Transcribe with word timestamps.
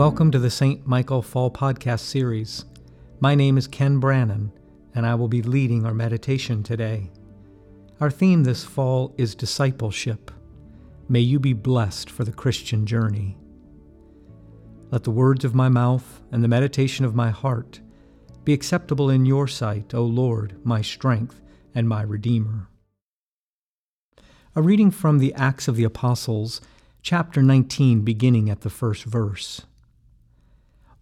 Welcome 0.00 0.30
to 0.30 0.38
the 0.38 0.48
St. 0.48 0.86
Michael 0.86 1.20
Fall 1.20 1.50
Podcast 1.50 2.00
Series. 2.00 2.64
My 3.20 3.34
name 3.34 3.58
is 3.58 3.66
Ken 3.66 3.98
Brannon, 3.98 4.50
and 4.94 5.04
I 5.04 5.14
will 5.14 5.28
be 5.28 5.42
leading 5.42 5.84
our 5.84 5.92
meditation 5.92 6.62
today. 6.62 7.10
Our 8.00 8.10
theme 8.10 8.42
this 8.44 8.64
fall 8.64 9.14
is 9.18 9.34
discipleship. 9.34 10.30
May 11.10 11.20
you 11.20 11.38
be 11.38 11.52
blessed 11.52 12.08
for 12.08 12.24
the 12.24 12.32
Christian 12.32 12.86
journey. 12.86 13.36
Let 14.90 15.04
the 15.04 15.10
words 15.10 15.44
of 15.44 15.54
my 15.54 15.68
mouth 15.68 16.22
and 16.32 16.42
the 16.42 16.48
meditation 16.48 17.04
of 17.04 17.14
my 17.14 17.28
heart 17.28 17.80
be 18.42 18.54
acceptable 18.54 19.10
in 19.10 19.26
your 19.26 19.46
sight, 19.46 19.92
O 19.92 20.02
Lord, 20.02 20.64
my 20.64 20.80
strength 20.80 21.42
and 21.74 21.86
my 21.86 22.00
Redeemer. 22.00 22.70
A 24.56 24.62
reading 24.62 24.92
from 24.92 25.18
the 25.18 25.34
Acts 25.34 25.68
of 25.68 25.76
the 25.76 25.84
Apostles, 25.84 26.62
chapter 27.02 27.42
19, 27.42 28.00
beginning 28.00 28.48
at 28.48 28.62
the 28.62 28.70
first 28.70 29.04
verse. 29.04 29.66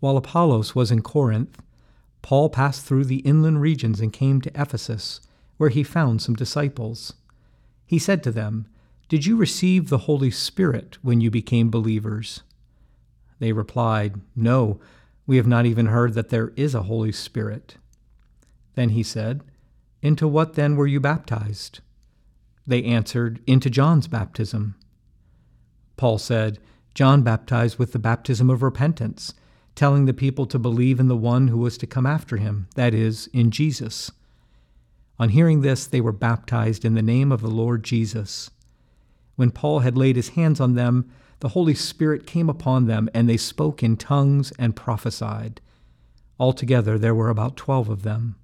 While 0.00 0.16
Apollos 0.16 0.74
was 0.74 0.90
in 0.90 1.02
Corinth, 1.02 1.60
Paul 2.22 2.50
passed 2.50 2.84
through 2.84 3.04
the 3.04 3.20
inland 3.20 3.60
regions 3.60 4.00
and 4.00 4.12
came 4.12 4.40
to 4.40 4.60
Ephesus, 4.60 5.20
where 5.56 5.70
he 5.70 5.82
found 5.82 6.22
some 6.22 6.34
disciples. 6.34 7.14
He 7.86 7.98
said 7.98 8.22
to 8.22 8.30
them, 8.30 8.66
Did 9.08 9.26
you 9.26 9.36
receive 9.36 9.88
the 9.88 9.98
Holy 9.98 10.30
Spirit 10.30 10.98
when 11.02 11.20
you 11.20 11.30
became 11.30 11.70
believers? 11.70 12.42
They 13.38 13.52
replied, 13.52 14.20
No, 14.36 14.80
we 15.26 15.36
have 15.36 15.46
not 15.46 15.66
even 15.66 15.86
heard 15.86 16.14
that 16.14 16.28
there 16.28 16.52
is 16.56 16.74
a 16.74 16.84
Holy 16.84 17.12
Spirit. 17.12 17.76
Then 18.74 18.90
he 18.90 19.02
said, 19.02 19.42
Into 20.02 20.28
what 20.28 20.54
then 20.54 20.76
were 20.76 20.86
you 20.86 21.00
baptized? 21.00 21.80
They 22.66 22.84
answered, 22.84 23.40
Into 23.46 23.70
John's 23.70 24.08
baptism. 24.08 24.74
Paul 25.96 26.18
said, 26.18 26.58
John 26.94 27.22
baptized 27.22 27.78
with 27.78 27.92
the 27.92 27.98
baptism 27.98 28.50
of 28.50 28.62
repentance, 28.62 29.34
telling 29.78 30.06
the 30.06 30.12
people 30.12 30.44
to 30.44 30.58
believe 30.58 30.98
in 30.98 31.06
the 31.06 31.16
one 31.16 31.46
who 31.46 31.58
was 31.58 31.78
to 31.78 31.86
come 31.86 32.04
after 32.04 32.36
him, 32.36 32.66
that 32.74 32.92
is, 32.92 33.28
in 33.32 33.52
Jesus. 33.52 34.10
On 35.20 35.28
hearing 35.28 35.60
this, 35.60 35.86
they 35.86 36.00
were 36.00 36.10
baptized 36.10 36.84
in 36.84 36.94
the 36.94 37.00
name 37.00 37.30
of 37.30 37.42
the 37.42 37.48
Lord 37.48 37.84
Jesus. 37.84 38.50
When 39.36 39.52
Paul 39.52 39.78
had 39.78 39.96
laid 39.96 40.16
his 40.16 40.30
hands 40.30 40.58
on 40.58 40.74
them, 40.74 41.08
the 41.38 41.50
Holy 41.50 41.74
Spirit 41.74 42.26
came 42.26 42.50
upon 42.50 42.86
them, 42.86 43.08
and 43.14 43.28
they 43.28 43.36
spoke 43.36 43.80
in 43.80 43.96
tongues 43.96 44.52
and 44.58 44.74
prophesied. 44.74 45.60
Altogether, 46.40 46.98
there 46.98 47.14
were 47.14 47.30
about 47.30 47.56
twelve 47.56 47.88
of 47.88 48.02
them. 48.02 48.34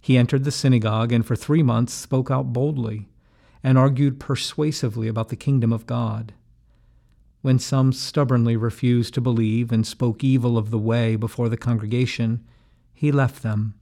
He 0.00 0.16
entered 0.16 0.44
the 0.44 0.52
synagogue 0.52 1.10
and 1.12 1.26
for 1.26 1.34
three 1.34 1.64
months 1.64 1.92
spoke 1.92 2.30
out 2.30 2.52
boldly 2.52 3.08
and 3.64 3.76
argued 3.76 4.20
persuasively 4.20 5.08
about 5.08 5.28
the 5.28 5.34
kingdom 5.36 5.72
of 5.72 5.86
God. 5.86 6.34
When 7.42 7.58
some 7.58 7.92
stubbornly 7.92 8.56
refused 8.56 9.14
to 9.14 9.20
believe 9.20 9.72
and 9.72 9.86
spoke 9.86 10.22
evil 10.22 10.58
of 10.58 10.70
the 10.70 10.78
way 10.78 11.16
before 11.16 11.48
the 11.48 11.56
congregation, 11.56 12.44
he 12.92 13.10
left 13.10 13.42
them, 13.42 13.74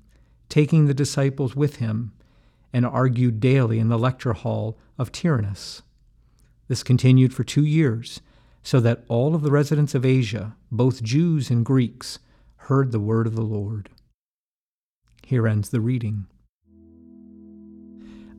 taking 0.48 0.86
the 0.86 0.94
disciples 0.94 1.56
with 1.56 1.76
him, 1.76 2.12
and 2.72 2.86
argued 2.86 3.40
daily 3.40 3.80
in 3.80 3.88
the 3.88 3.98
lecture 3.98 4.32
hall 4.32 4.78
of 4.96 5.10
Tyrannus. 5.10 5.82
This 6.68 6.84
continued 6.84 7.34
for 7.34 7.42
two 7.42 7.64
years, 7.64 8.20
so 8.62 8.78
that 8.78 9.04
all 9.08 9.34
of 9.34 9.42
the 9.42 9.50
residents 9.50 9.94
of 9.94 10.04
Asia, 10.04 10.54
both 10.70 11.02
Jews 11.02 11.50
and 11.50 11.64
Greeks, 11.64 12.20
heard 12.56 12.92
the 12.92 13.00
word 13.00 13.26
of 13.26 13.34
the 13.34 13.42
Lord. 13.42 13.88
Here 15.26 15.48
ends 15.48 15.70
the 15.70 15.80
reading. 15.80 16.26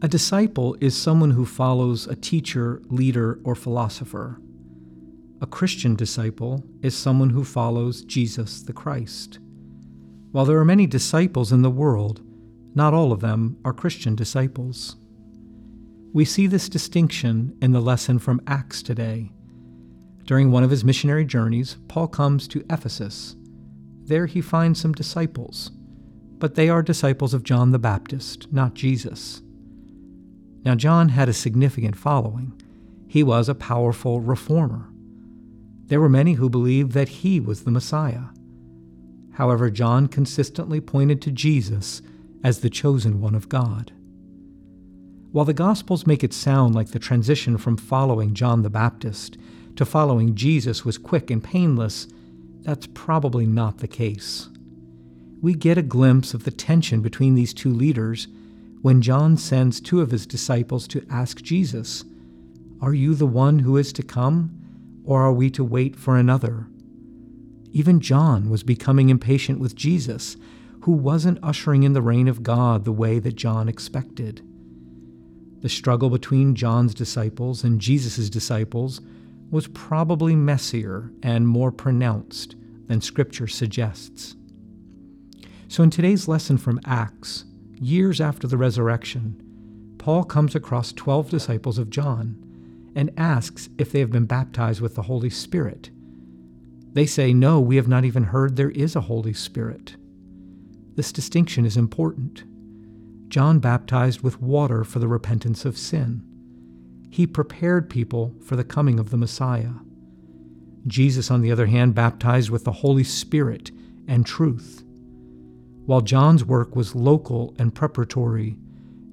A 0.01 0.07
disciple 0.07 0.77
is 0.79 0.95
someone 0.95 1.31
who 1.31 1.45
follows 1.45 2.07
a 2.07 2.15
teacher, 2.15 2.81
leader, 2.85 3.39
or 3.43 3.53
philosopher. 3.53 4.39
A 5.41 5.47
Christian 5.47 5.95
disciple 5.95 6.65
is 6.81 6.93
someone 6.97 7.29
who 7.29 7.45
follows 7.45 8.01
Jesus 8.01 8.61
the 8.61 8.73
Christ. 8.73 9.39
While 10.31 10.43
there 10.43 10.59
are 10.59 10.65
many 10.65 10.85
disciples 10.85 11.53
in 11.53 11.61
the 11.61 11.69
world, 11.69 12.21
not 12.75 12.93
all 12.93 13.13
of 13.13 13.21
them 13.21 13.57
are 13.63 13.71
Christian 13.71 14.15
disciples. 14.15 14.97
We 16.11 16.25
see 16.25 16.45
this 16.45 16.67
distinction 16.67 17.57
in 17.61 17.71
the 17.71 17.79
lesson 17.79 18.19
from 18.19 18.41
Acts 18.47 18.83
today. 18.83 19.31
During 20.25 20.51
one 20.51 20.63
of 20.63 20.71
his 20.71 20.83
missionary 20.83 21.23
journeys, 21.23 21.77
Paul 21.87 22.09
comes 22.09 22.45
to 22.49 22.65
Ephesus. 22.69 23.37
There 24.03 24.25
he 24.25 24.41
finds 24.41 24.81
some 24.81 24.91
disciples, 24.91 25.71
but 26.37 26.55
they 26.55 26.67
are 26.67 26.83
disciples 26.83 27.33
of 27.33 27.43
John 27.43 27.71
the 27.71 27.79
Baptist, 27.79 28.51
not 28.51 28.73
Jesus. 28.73 29.41
Now, 30.65 30.75
John 30.75 31.09
had 31.09 31.29
a 31.29 31.33
significant 31.33 31.95
following. 31.95 32.61
He 33.07 33.23
was 33.23 33.47
a 33.47 33.55
powerful 33.55 34.19
reformer. 34.19 34.88
There 35.89 35.99
were 35.99 36.09
many 36.09 36.33
who 36.33 36.49
believed 36.49 36.91
that 36.93 37.09
he 37.09 37.39
was 37.39 37.63
the 37.63 37.71
Messiah. 37.71 38.25
However, 39.33 39.71
John 39.71 40.07
consistently 40.07 40.79
pointed 40.79 41.19
to 41.23 41.31
Jesus 41.31 42.03
as 42.43 42.59
the 42.59 42.69
chosen 42.69 43.19
one 43.19 43.33
of 43.33 43.49
God. 43.49 43.91
While 45.31 45.45
the 45.45 45.53
Gospels 45.53 46.05
make 46.05 46.23
it 46.23 46.33
sound 46.33 46.75
like 46.75 46.89
the 46.89 46.99
transition 46.99 47.57
from 47.57 47.75
following 47.75 48.35
John 48.35 48.61
the 48.61 48.69
Baptist 48.69 49.37
to 49.77 49.85
following 49.85 50.35
Jesus 50.35 50.85
was 50.85 50.97
quick 50.97 51.31
and 51.31 51.43
painless, 51.43 52.07
that's 52.61 52.87
probably 52.93 53.47
not 53.47 53.79
the 53.79 53.87
case. 53.87 54.49
We 55.41 55.53
get 55.55 55.77
a 55.77 55.83
glimpse 55.83 56.35
of 56.35 56.43
the 56.43 56.51
tension 56.51 57.01
between 57.01 57.33
these 57.33 57.53
two 57.53 57.73
leaders 57.73 58.27
when 58.81 59.01
John 59.01 59.37
sends 59.37 59.81
two 59.81 60.01
of 60.01 60.11
his 60.11 60.27
disciples 60.27 60.87
to 60.89 61.05
ask 61.09 61.41
Jesus, 61.41 62.03
Are 62.79 62.93
you 62.93 63.15
the 63.15 63.25
one 63.25 63.59
who 63.59 63.77
is 63.77 63.91
to 63.93 64.03
come, 64.03 64.58
or 65.09 65.23
are 65.23 65.33
we 65.33 65.49
to 65.49 65.63
wait 65.63 65.95
for 65.95 66.17
another? 66.17 66.67
Even 67.71 67.99
John 67.99 68.47
was 68.47 68.61
becoming 68.61 69.09
impatient 69.09 69.59
with 69.59 69.73
Jesus, 69.73 70.37
who 70.83 70.91
wasn't 70.91 71.39
ushering 71.41 71.81
in 71.81 71.93
the 71.93 72.01
reign 72.03 72.27
of 72.27 72.43
God 72.43 72.85
the 72.85 72.91
way 72.91 73.17
that 73.17 73.35
John 73.35 73.67
expected. 73.67 74.43
The 75.61 75.67
struggle 75.67 76.11
between 76.11 76.53
John's 76.53 76.93
disciples 76.93 77.63
and 77.63 77.81
Jesus' 77.81 78.29
disciples 78.29 79.01
was 79.49 79.65
probably 79.69 80.35
messier 80.35 81.11
and 81.23 81.47
more 81.47 81.71
pronounced 81.71 82.55
than 82.85 83.01
Scripture 83.01 83.47
suggests. 83.47 84.35
So, 85.69 85.81
in 85.81 85.89
today's 85.89 86.27
lesson 86.27 86.59
from 86.59 86.79
Acts, 86.85 87.45
years 87.73 88.21
after 88.21 88.45
the 88.47 88.57
resurrection, 88.57 89.41
Paul 89.97 90.23
comes 90.23 90.53
across 90.53 90.93
12 90.93 91.31
disciples 91.31 91.79
of 91.79 91.89
John 91.89 92.45
and 92.99 93.13
asks 93.15 93.69
if 93.77 93.93
they 93.93 94.01
have 94.01 94.11
been 94.11 94.25
baptized 94.25 94.81
with 94.81 94.95
the 94.95 95.03
Holy 95.03 95.29
Spirit. 95.29 95.89
They 96.91 97.05
say, 97.05 97.33
No, 97.33 97.57
we 97.61 97.77
have 97.77 97.87
not 97.87 98.03
even 98.03 98.25
heard 98.25 98.57
there 98.57 98.71
is 98.71 98.93
a 98.93 98.99
Holy 98.99 99.31
Spirit. 99.31 99.95
This 100.95 101.13
distinction 101.13 101.65
is 101.65 101.77
important. 101.77 102.43
John 103.29 103.59
baptized 103.59 104.19
with 104.19 104.41
water 104.41 104.83
for 104.83 104.99
the 104.99 105.07
repentance 105.07 105.63
of 105.63 105.77
sin. 105.77 106.21
He 107.09 107.25
prepared 107.25 107.89
people 107.89 108.35
for 108.43 108.57
the 108.57 108.65
coming 108.65 108.99
of 108.99 109.11
the 109.11 109.17
Messiah. 109.17 109.75
Jesus, 110.85 111.31
on 111.31 111.39
the 111.39 111.53
other 111.53 111.67
hand, 111.67 111.95
baptized 111.95 112.49
with 112.49 112.65
the 112.65 112.73
Holy 112.73 113.05
Spirit 113.05 113.71
and 114.09 114.25
truth. 114.25 114.83
While 115.85 116.01
John's 116.01 116.43
work 116.43 116.75
was 116.75 116.95
local 116.95 117.55
and 117.57 117.73
preparatory, 117.73 118.57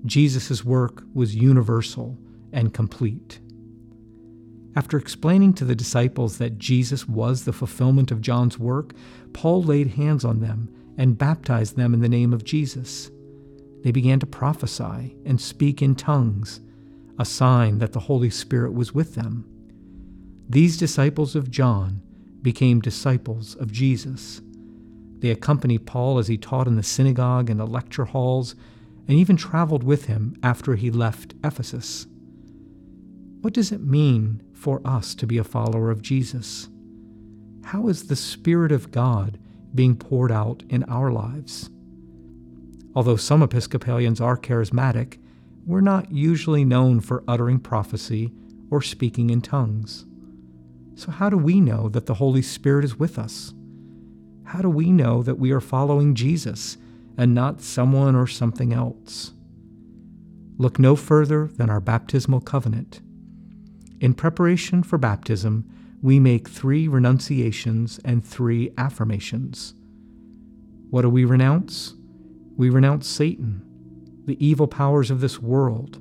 Jesus' 0.04 0.64
work 0.64 1.04
was 1.14 1.36
universal 1.36 2.18
and 2.52 2.74
complete. 2.74 3.38
After 4.76 4.98
explaining 4.98 5.54
to 5.54 5.64
the 5.64 5.74
disciples 5.74 6.38
that 6.38 6.58
Jesus 6.58 7.08
was 7.08 7.44
the 7.44 7.52
fulfillment 7.52 8.10
of 8.10 8.20
John's 8.20 8.58
work, 8.58 8.92
Paul 9.32 9.62
laid 9.62 9.88
hands 9.88 10.24
on 10.24 10.40
them 10.40 10.68
and 10.98 11.18
baptized 11.18 11.76
them 11.76 11.94
in 11.94 12.00
the 12.00 12.08
name 12.08 12.32
of 12.32 12.44
Jesus 12.44 13.10
they 13.86 13.92
began 13.92 14.18
to 14.18 14.26
prophesy 14.26 15.16
and 15.24 15.40
speak 15.40 15.80
in 15.80 15.94
tongues, 15.94 16.60
a 17.20 17.24
sign 17.24 17.78
that 17.78 17.92
the 17.92 18.00
Holy 18.00 18.30
Spirit 18.30 18.74
was 18.74 18.92
with 18.92 19.14
them. 19.14 19.48
These 20.48 20.76
disciples 20.76 21.36
of 21.36 21.52
John 21.52 22.02
became 22.42 22.80
disciples 22.80 23.54
of 23.54 23.70
Jesus. 23.70 24.40
They 25.20 25.30
accompanied 25.30 25.86
Paul 25.86 26.18
as 26.18 26.26
he 26.26 26.36
taught 26.36 26.66
in 26.66 26.74
the 26.74 26.82
synagogue 26.82 27.48
and 27.48 27.60
the 27.60 27.64
lecture 27.64 28.06
halls, 28.06 28.56
and 29.06 29.16
even 29.16 29.36
traveled 29.36 29.84
with 29.84 30.06
him 30.06 30.36
after 30.42 30.74
he 30.74 30.90
left 30.90 31.34
Ephesus. 31.44 32.08
What 33.40 33.54
does 33.54 33.70
it 33.70 33.82
mean 33.82 34.42
for 34.56 34.80
us 34.84 35.14
to 35.14 35.26
be 35.26 35.38
a 35.38 35.44
follower 35.44 35.90
of 35.90 36.02
Jesus? 36.02 36.68
How 37.64 37.88
is 37.88 38.06
the 38.06 38.16
Spirit 38.16 38.72
of 38.72 38.90
God 38.90 39.38
being 39.74 39.96
poured 39.96 40.32
out 40.32 40.62
in 40.68 40.82
our 40.84 41.12
lives? 41.12 41.70
Although 42.94 43.16
some 43.16 43.42
Episcopalians 43.42 44.20
are 44.20 44.38
charismatic, 44.38 45.18
we're 45.66 45.80
not 45.80 46.10
usually 46.10 46.64
known 46.64 47.00
for 47.00 47.24
uttering 47.28 47.58
prophecy 47.58 48.32
or 48.70 48.80
speaking 48.80 49.30
in 49.30 49.42
tongues. 49.42 50.06
So, 50.94 51.10
how 51.10 51.28
do 51.28 51.36
we 51.36 51.60
know 51.60 51.88
that 51.90 52.06
the 52.06 52.14
Holy 52.14 52.40
Spirit 52.40 52.84
is 52.84 52.98
with 52.98 53.18
us? 53.18 53.52
How 54.44 54.62
do 54.62 54.70
we 54.70 54.90
know 54.90 55.22
that 55.22 55.38
we 55.38 55.50
are 55.50 55.60
following 55.60 56.14
Jesus 56.14 56.78
and 57.18 57.34
not 57.34 57.60
someone 57.60 58.14
or 58.14 58.26
something 58.26 58.72
else? 58.72 59.32
Look 60.56 60.78
no 60.78 60.96
further 60.96 61.48
than 61.48 61.68
our 61.68 61.80
baptismal 61.80 62.40
covenant. 62.40 63.02
In 64.00 64.14
preparation 64.14 64.82
for 64.82 64.98
baptism, 64.98 65.64
we 66.02 66.20
make 66.20 66.48
three 66.48 66.86
renunciations 66.86 67.98
and 68.04 68.24
three 68.24 68.70
affirmations. 68.76 69.74
What 70.90 71.02
do 71.02 71.10
we 71.10 71.24
renounce? 71.24 71.94
We 72.56 72.70
renounce 72.70 73.08
Satan, 73.08 73.62
the 74.26 74.44
evil 74.44 74.66
powers 74.66 75.10
of 75.10 75.20
this 75.20 75.40
world, 75.40 75.98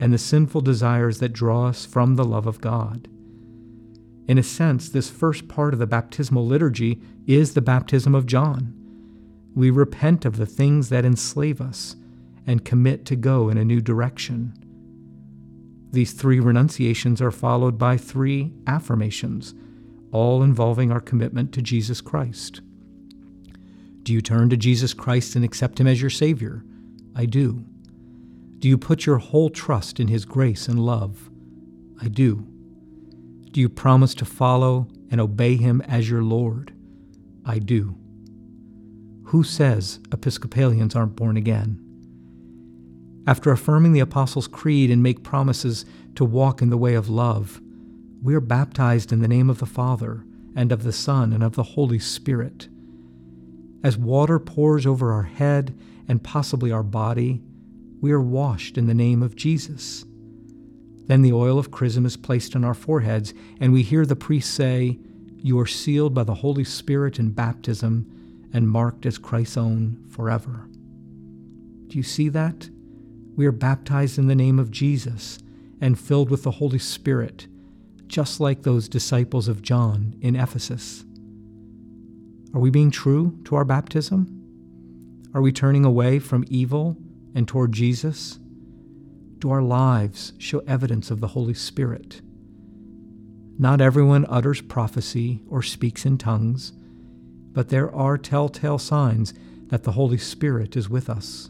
and 0.00 0.12
the 0.12 0.18
sinful 0.18 0.62
desires 0.62 1.18
that 1.20 1.32
draw 1.32 1.68
us 1.68 1.86
from 1.86 2.16
the 2.16 2.24
love 2.24 2.46
of 2.46 2.60
God. 2.60 3.08
In 4.26 4.38
a 4.38 4.42
sense, 4.42 4.88
this 4.88 5.10
first 5.10 5.48
part 5.48 5.72
of 5.72 5.80
the 5.80 5.86
baptismal 5.86 6.46
liturgy 6.46 7.00
is 7.26 7.54
the 7.54 7.60
baptism 7.60 8.14
of 8.14 8.26
John. 8.26 8.74
We 9.54 9.70
repent 9.70 10.24
of 10.24 10.36
the 10.36 10.46
things 10.46 10.88
that 10.88 11.04
enslave 11.04 11.60
us 11.60 11.96
and 12.46 12.64
commit 12.64 13.04
to 13.06 13.16
go 13.16 13.48
in 13.48 13.58
a 13.58 13.64
new 13.64 13.80
direction. 13.80 14.54
These 15.92 16.12
three 16.12 16.38
renunciations 16.38 17.20
are 17.20 17.30
followed 17.30 17.76
by 17.76 17.96
three 17.96 18.52
affirmations, 18.66 19.54
all 20.12 20.42
involving 20.42 20.92
our 20.92 21.00
commitment 21.00 21.52
to 21.52 21.62
Jesus 21.62 22.00
Christ. 22.00 22.60
Do 24.02 24.12
you 24.12 24.20
turn 24.20 24.50
to 24.50 24.56
Jesus 24.56 24.94
Christ 24.94 25.34
and 25.36 25.44
accept 25.44 25.80
Him 25.80 25.86
as 25.86 26.00
your 26.00 26.10
Savior? 26.10 26.64
I 27.14 27.26
do. 27.26 27.64
Do 28.58 28.68
you 28.68 28.78
put 28.78 29.06
your 29.06 29.18
whole 29.18 29.50
trust 29.50 29.98
in 29.98 30.08
His 30.08 30.24
grace 30.24 30.68
and 30.68 30.78
love? 30.78 31.30
I 32.00 32.08
do. 32.08 32.46
Do 33.50 33.60
you 33.60 33.68
promise 33.68 34.14
to 34.16 34.24
follow 34.24 34.86
and 35.10 35.20
obey 35.20 35.56
Him 35.56 35.80
as 35.82 36.08
your 36.08 36.22
Lord? 36.22 36.72
I 37.44 37.58
do. 37.58 37.96
Who 39.24 39.42
says 39.42 40.00
Episcopalians 40.12 40.94
aren't 40.94 41.16
born 41.16 41.36
again? 41.36 41.89
After 43.26 43.50
affirming 43.50 43.92
the 43.92 44.00
Apostles' 44.00 44.48
Creed 44.48 44.90
and 44.90 45.02
make 45.02 45.22
promises 45.22 45.84
to 46.14 46.24
walk 46.24 46.62
in 46.62 46.70
the 46.70 46.76
way 46.76 46.94
of 46.94 47.08
love, 47.08 47.60
we 48.22 48.34
are 48.34 48.40
baptized 48.40 49.12
in 49.12 49.20
the 49.20 49.28
name 49.28 49.50
of 49.50 49.58
the 49.58 49.66
Father, 49.66 50.24
and 50.56 50.72
of 50.72 50.82
the 50.82 50.92
Son, 50.92 51.32
and 51.32 51.42
of 51.42 51.54
the 51.54 51.62
Holy 51.62 51.98
Spirit. 51.98 52.68
As 53.82 53.96
water 53.96 54.38
pours 54.38 54.86
over 54.86 55.12
our 55.12 55.22
head 55.22 55.78
and 56.08 56.22
possibly 56.22 56.70
our 56.70 56.82
body, 56.82 57.40
we 58.00 58.12
are 58.12 58.20
washed 58.20 58.76
in 58.76 58.86
the 58.86 58.94
name 58.94 59.22
of 59.22 59.36
Jesus. 59.36 60.04
Then 61.06 61.22
the 61.22 61.32
oil 61.32 61.58
of 61.58 61.70
chrism 61.70 62.06
is 62.06 62.16
placed 62.16 62.54
on 62.54 62.64
our 62.64 62.74
foreheads, 62.74 63.34
and 63.58 63.72
we 63.72 63.82
hear 63.82 64.06
the 64.06 64.16
priest 64.16 64.54
say, 64.54 64.98
You 65.38 65.58
are 65.60 65.66
sealed 65.66 66.14
by 66.14 66.24
the 66.24 66.34
Holy 66.34 66.64
Spirit 66.64 67.18
in 67.18 67.30
baptism 67.30 68.06
and 68.52 68.68
marked 68.68 69.06
as 69.06 69.18
Christ's 69.18 69.56
own 69.56 70.04
forever. 70.10 70.68
Do 71.88 71.96
you 71.96 72.02
see 72.02 72.28
that? 72.30 72.68
We 73.40 73.46
are 73.46 73.52
baptized 73.52 74.18
in 74.18 74.26
the 74.26 74.34
name 74.34 74.58
of 74.58 74.70
Jesus 74.70 75.38
and 75.80 75.98
filled 75.98 76.28
with 76.28 76.42
the 76.42 76.50
Holy 76.50 76.78
Spirit, 76.78 77.46
just 78.06 78.38
like 78.38 78.64
those 78.64 78.86
disciples 78.86 79.48
of 79.48 79.62
John 79.62 80.14
in 80.20 80.36
Ephesus. 80.36 81.06
Are 82.52 82.60
we 82.60 82.68
being 82.68 82.90
true 82.90 83.38
to 83.46 83.56
our 83.56 83.64
baptism? 83.64 85.30
Are 85.32 85.40
we 85.40 85.52
turning 85.52 85.86
away 85.86 86.18
from 86.18 86.44
evil 86.48 86.98
and 87.34 87.48
toward 87.48 87.72
Jesus? 87.72 88.38
Do 89.38 89.50
our 89.50 89.62
lives 89.62 90.34
show 90.36 90.58
evidence 90.66 91.10
of 91.10 91.20
the 91.20 91.28
Holy 91.28 91.54
Spirit? 91.54 92.20
Not 93.58 93.80
everyone 93.80 94.26
utters 94.28 94.60
prophecy 94.60 95.40
or 95.48 95.62
speaks 95.62 96.04
in 96.04 96.18
tongues, 96.18 96.74
but 97.52 97.70
there 97.70 97.90
are 97.94 98.18
telltale 98.18 98.78
signs 98.78 99.32
that 99.68 99.84
the 99.84 99.92
Holy 99.92 100.18
Spirit 100.18 100.76
is 100.76 100.90
with 100.90 101.08
us. 101.08 101.48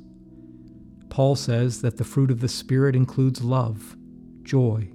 Paul 1.11 1.35
says 1.37 1.83
that 1.83 1.97
the 1.97 2.05
fruit 2.05 2.31
of 2.31 2.41
the 2.41 2.49
Spirit 2.49 2.97
includes 2.97 3.43
love, 3.43 3.97
joy, 4.43 4.89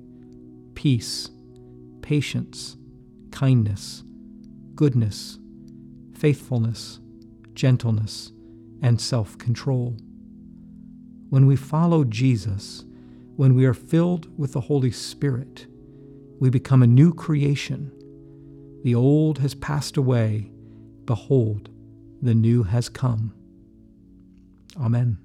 peace, 0.74 1.30
patience, 2.02 2.78
kindness, 3.32 4.04
goodness, 4.76 5.38
faithfulness, 6.14 7.00
gentleness, 7.54 8.32
and 8.82 9.00
self 9.00 9.38
control. 9.38 9.98
When 11.30 11.46
we 11.48 11.58
follow 11.58 12.06
Jesus, 12.06 12.86
when 13.36 13.54
we 13.54 13.66
are 13.66 13.74
filled 13.74 14.28
with 14.40 14.54
the 14.54 14.62
Holy 14.62 14.92
Spirit, 14.92 15.68
we 16.40 16.50
become 16.50 16.82
a 16.82 16.88
new 16.88 17.14
creation. 17.14 17.92
The 18.84 18.96
old 18.96 19.40
has 19.40 19.54
passed 19.56 19.98
away. 19.98 20.52
Behold, 21.06 21.70
the 22.22 22.34
new 22.34 22.64
has 22.64 22.88
come. 22.88 23.34
Amen. 24.80 25.25